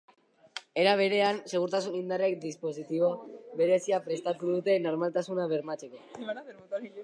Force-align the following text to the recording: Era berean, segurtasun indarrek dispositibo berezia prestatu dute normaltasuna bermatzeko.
Era 0.83 0.93
berean, 1.01 1.41
segurtasun 1.51 1.97
indarrek 1.99 2.39
dispositibo 2.47 3.11
berezia 3.61 4.01
prestatu 4.09 4.53
dute 4.55 4.79
normaltasuna 4.89 5.49
bermatzeko. 5.57 6.05